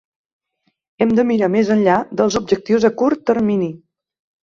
Hem 1.05 1.11
de 1.19 1.27
mirar 1.33 1.51
més 1.57 1.71
enllà 1.77 1.99
dels 2.23 2.41
objectius 2.43 2.91
a 2.93 2.95
curt 3.05 3.25
termini. 3.33 3.73